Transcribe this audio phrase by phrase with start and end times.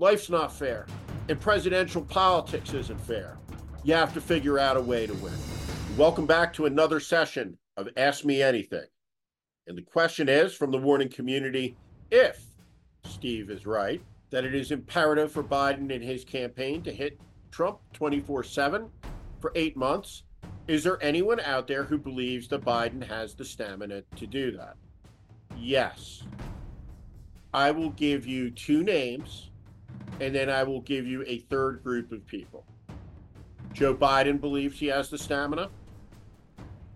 [0.00, 0.86] life's not fair,
[1.28, 3.36] and presidential politics isn't fair.
[3.82, 5.34] You have to figure out a way to win.
[5.96, 8.86] Welcome back to another session of Ask Me Anything.
[9.66, 11.76] And the question is from the warning community
[12.12, 12.44] if
[13.04, 14.00] Steve is right,
[14.30, 17.18] that it is imperative for Biden and his campaign to hit
[17.50, 18.88] Trump 24 7
[19.40, 20.22] for eight months.
[20.68, 24.76] Is there anyone out there who believes that Biden has the stamina to do that?
[25.56, 26.22] Yes.
[27.52, 29.50] I will give you two names
[30.20, 32.64] and then I will give you a third group of people.
[33.72, 35.70] Joe Biden believes he has the stamina.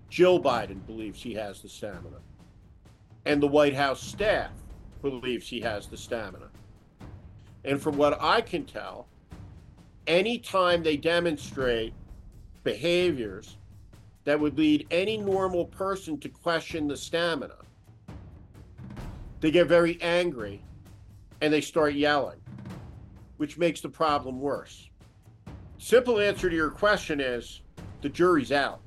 [0.09, 2.18] Jill Biden believes he has the stamina.
[3.24, 4.51] And the White House staff
[5.01, 6.48] believes he has the stamina.
[7.64, 9.06] And from what I can tell,
[10.06, 11.95] anytime they demonstrate
[12.65, 13.56] behaviors
[14.24, 17.56] that would lead any normal person to question the stamina,
[19.40, 20.62] they get very angry
[21.40, 22.40] and they start yelling,
[23.42, 24.88] which makes the problem worse.
[25.77, 27.62] Simple answer to your question is
[28.01, 28.80] the jury's out.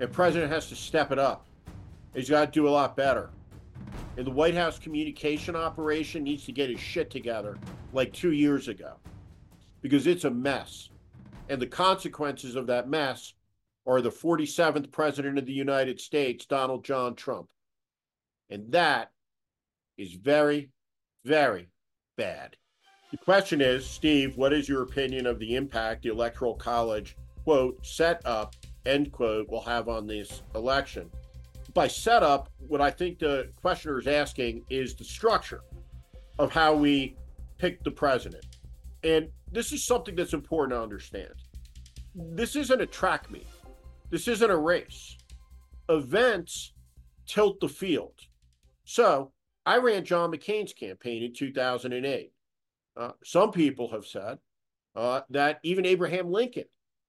[0.00, 1.46] And president has to step it up.
[2.12, 3.30] He's got to do a lot better.
[4.16, 7.56] And the White House communication operation needs to get his shit together
[7.92, 8.96] like two years ago
[9.80, 10.90] because it's a mess.
[11.48, 13.32] And the consequences of that mess
[13.86, 17.48] are the 47th President of the United States, Donald John Trump.
[18.50, 19.12] And that
[19.96, 20.70] is very,
[21.24, 21.68] very
[22.16, 22.56] bad.
[23.12, 27.84] The question is, Steve, what is your opinion of the impact the Electoral College, quote,
[27.84, 28.54] set up,
[28.86, 31.10] end quote, will have on this election?
[31.74, 35.60] By setup, what I think the questioner is asking is the structure
[36.38, 37.14] of how we
[37.58, 38.46] pick the president.
[39.04, 41.34] And this is something that's important to understand.
[42.14, 43.46] This isn't a track meet,
[44.08, 45.18] this isn't a race.
[45.90, 46.72] Events
[47.26, 48.14] tilt the field.
[48.84, 49.32] So
[49.66, 52.32] I ran John McCain's campaign in 2008.
[52.96, 54.38] Uh, some people have said
[54.94, 56.64] uh, that even Abraham Lincoln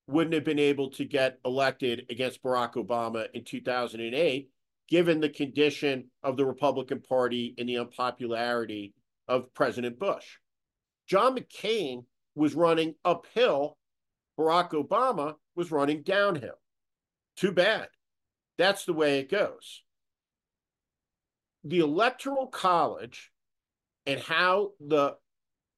[0.07, 4.49] wouldn't have been able to get elected against Barack Obama in 2008,
[4.89, 8.93] given the condition of the Republican Party and the unpopularity
[9.27, 10.37] of President Bush.
[11.07, 13.77] John McCain was running uphill,
[14.39, 16.59] Barack Obama was running downhill.
[17.37, 17.87] Too bad.
[18.57, 19.83] That's the way it goes.
[21.63, 23.31] The Electoral College
[24.05, 25.15] and how the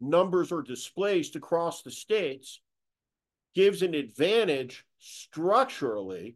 [0.02, 2.62] numbers are displaced across the states
[3.54, 6.36] gives an advantage structurally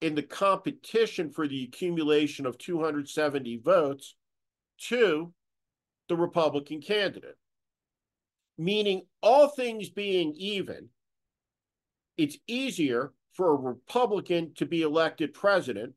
[0.00, 4.14] in the competition for the accumulation of 270 votes
[4.78, 5.32] to
[6.08, 7.36] the Republican candidate
[8.60, 10.90] meaning all things being even,
[12.18, 15.94] it's easier for a Republican to be elected president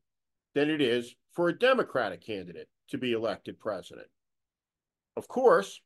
[0.54, 4.06] than it is for a Democratic candidate to be elected president.
[5.14, 5.78] Of course,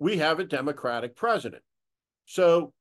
[0.00, 1.62] we have a Democratic president.
[2.26, 2.72] So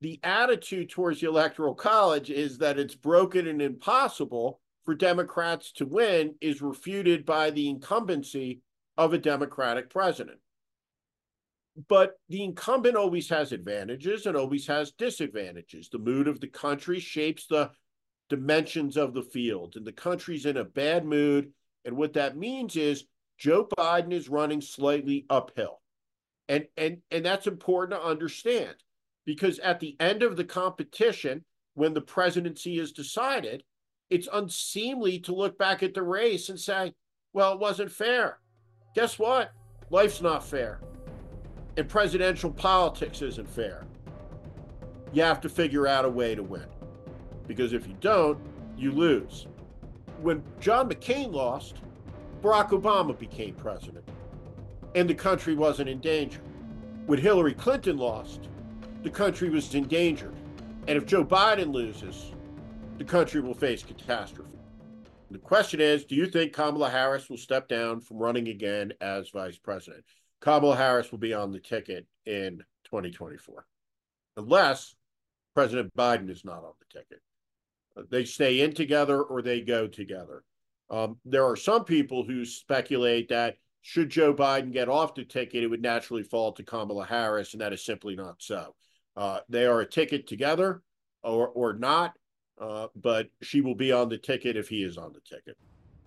[0.00, 5.84] the attitude towards the Electoral College is that it's broken and impossible for Democrats to
[5.84, 8.62] win is refuted by the incumbency
[8.96, 10.38] of a Democratic president
[11.88, 15.88] but the incumbent always has advantages and always has disadvantages.
[15.88, 17.70] The mood of the country shapes the
[18.28, 21.52] dimensions of the field, and the country's in a bad mood.
[21.84, 23.04] And what that means is
[23.38, 25.80] Joe Biden is running slightly uphill.
[26.48, 28.74] And and and that's important to understand
[29.24, 31.44] because at the end of the competition,
[31.74, 33.62] when the presidency is decided,
[34.10, 36.92] it's unseemly to look back at the race and say,
[37.32, 38.38] well, it wasn't fair.
[38.94, 39.52] Guess what?
[39.90, 40.80] Life's not fair
[41.76, 43.84] and presidential politics isn't fair.
[45.12, 46.66] You have to figure out a way to win.
[47.46, 48.38] Because if you don't,
[48.76, 49.46] you lose.
[50.22, 51.76] When John McCain lost,
[52.42, 54.08] Barack Obama became president,
[54.94, 56.40] and the country wasn't in danger.
[57.06, 58.48] When Hillary Clinton lost,
[59.02, 60.34] the country was endangered.
[60.86, 62.32] And if Joe Biden loses,
[62.98, 64.50] the country will face catastrophe.
[65.30, 69.30] The question is do you think Kamala Harris will step down from running again as
[69.30, 70.04] vice president?
[70.40, 73.66] Kamala Harris will be on the ticket in 2024,
[74.36, 74.94] unless
[75.54, 77.20] President Biden is not on the ticket.
[78.10, 80.42] They stay in together or they go together.
[80.90, 85.62] Um, there are some people who speculate that should Joe Biden get off the ticket,
[85.62, 88.74] it would naturally fall to Kamala Harris, and that is simply not so.
[89.14, 90.80] Uh, they are a ticket together
[91.22, 92.14] or, or not,
[92.58, 95.58] uh, but she will be on the ticket if he is on the ticket.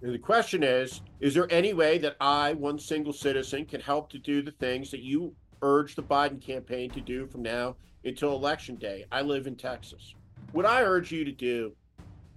[0.02, 4.10] And the question is Is there any way that I, one single citizen, can help
[4.10, 8.34] to do the things that you urge the Biden campaign to do from now until
[8.34, 9.06] election day?
[9.12, 10.16] I live in Texas.
[10.52, 11.74] What I urge you to do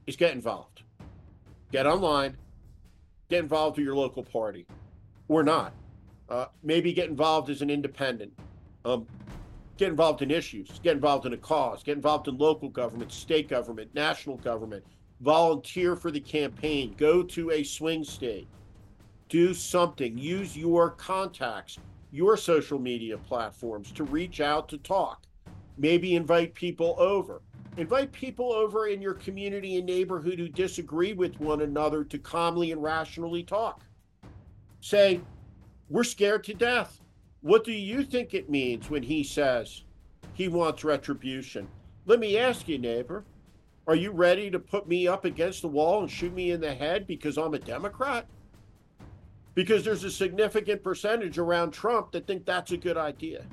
[0.06, 0.82] is get involved.
[1.72, 2.36] Get online,
[3.30, 4.66] get involved with your local party,
[5.30, 5.72] or not.
[6.28, 8.32] Uh, maybe get involved as an independent.
[8.84, 9.06] Um,
[9.76, 13.48] get involved in issues, get involved in a cause, get involved in local government, state
[13.48, 14.84] government, national government,
[15.20, 18.48] volunteer for the campaign, go to a swing state,
[19.28, 21.78] do something, use your contacts,
[22.10, 25.22] your social media platforms to reach out to talk.
[25.78, 27.40] Maybe invite people over.
[27.76, 32.72] Invite people over in your community and neighborhood who disagree with one another to calmly
[32.72, 33.84] and rationally talk.
[34.80, 35.20] Say,
[35.88, 37.00] we're scared to death.
[37.42, 39.82] What do you think it means when he says
[40.34, 41.68] he wants retribution?
[42.06, 43.24] Let me ask you, neighbor,
[43.86, 46.74] are you ready to put me up against the wall and shoot me in the
[46.74, 48.26] head because I'm a Democrat?
[49.54, 53.44] Because there's a significant percentage around Trump that think that's a good idea.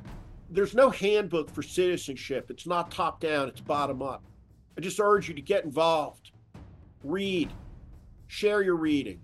[0.50, 2.50] There's no handbook for citizenship.
[2.50, 4.24] It's not top down, it's bottom up.
[4.78, 6.32] I just urge you to get involved,
[7.04, 7.52] read,
[8.28, 9.20] share your reading,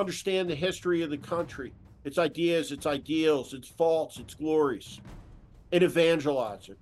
[0.00, 1.72] understand the history of the country,
[2.04, 5.00] its ideas, its ideals, its faults, its glories,
[5.72, 6.78] and evangelize it.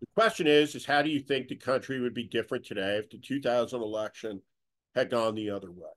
[0.00, 3.08] The question is, is how do you think the country would be different today if
[3.08, 4.42] the 2000 election
[4.94, 5.90] had gone the other way?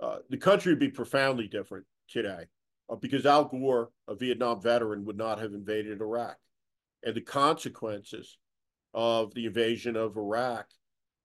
[0.00, 2.44] Uh, the country would be profoundly different today
[2.90, 6.36] uh, because Al Gore, a Vietnam veteran, would not have invaded Iraq.
[7.02, 8.36] And the consequences
[8.92, 10.66] of the invasion of Iraq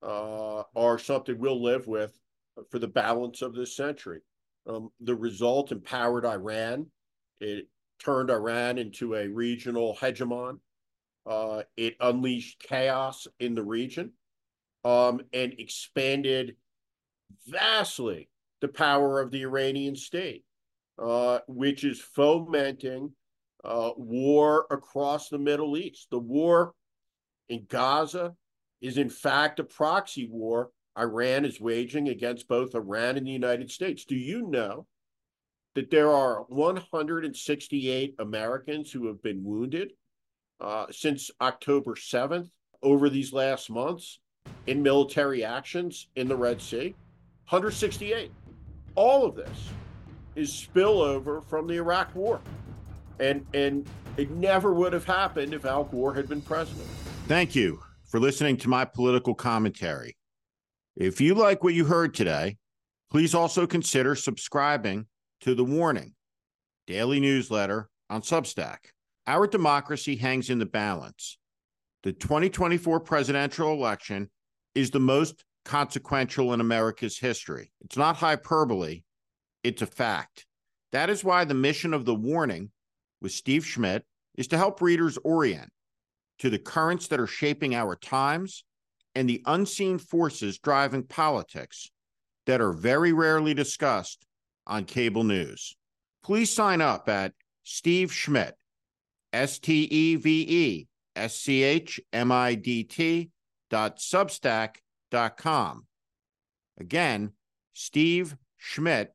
[0.01, 2.17] uh, are something we'll live with
[2.69, 4.21] for the balance of this century.
[4.67, 6.87] Um, the result empowered Iran.
[7.39, 7.67] It
[7.99, 10.59] turned Iran into a regional hegemon.
[11.25, 14.11] Uh, it unleashed chaos in the region
[14.83, 16.55] um, and expanded
[17.47, 18.29] vastly
[18.61, 20.45] the power of the Iranian state,
[20.99, 23.11] uh, which is fomenting
[23.63, 26.07] uh, war across the Middle East.
[26.11, 26.73] The war
[27.49, 28.35] in Gaza
[28.81, 33.69] is, in fact, a proxy war Iran is waging against both Iran and the United
[33.69, 34.05] States.
[34.05, 34.87] Do you know
[35.75, 39.91] that there are 168 Americans who have been wounded
[40.61, 42.49] uh, since October 7th
[42.81, 44.19] over these last months
[44.67, 46.95] in military actions in the Red Sea?
[47.49, 48.31] 168.
[48.95, 49.69] All of this
[50.35, 52.39] is spillover from the Iraq War.
[53.19, 53.87] And, and
[54.17, 56.87] it never would have happened if Al Gore had been president.
[57.27, 60.15] Thank you for listening to my political commentary.
[60.95, 62.55] If you like what you heard today,
[63.11, 65.07] please also consider subscribing
[65.41, 66.13] to The Warning
[66.87, 68.77] daily newsletter on Substack.
[69.27, 71.37] Our democracy hangs in the balance.
[72.03, 74.29] The 2024 presidential election
[74.73, 77.71] is the most consequential in America's history.
[77.81, 79.01] It's not hyperbole,
[79.63, 80.45] it's a fact.
[80.93, 82.71] That is why the mission of The Warning
[83.21, 84.05] with Steve Schmidt
[84.37, 85.71] is to help readers orient
[86.39, 88.63] to the currents that are shaping our times
[89.15, 91.89] and the unseen forces driving politics
[92.45, 94.25] that are very rarely discussed
[94.67, 95.75] on cable news.
[96.23, 97.33] Please sign up at
[97.63, 98.55] Steve Schmidt,
[99.33, 103.29] S T E V E S C H M I D T
[103.69, 104.77] dot substack
[105.11, 105.85] dot com.
[106.79, 107.31] Again,
[107.73, 109.13] Steve Schmidt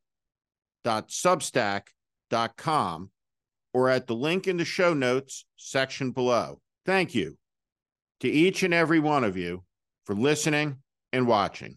[0.83, 1.89] dot substack
[2.31, 3.11] dot com
[3.73, 6.61] or at the link in the show notes section below.
[6.87, 7.37] Thank you
[8.21, 9.63] to each and every one of you
[10.11, 10.77] for listening
[11.13, 11.77] and watching.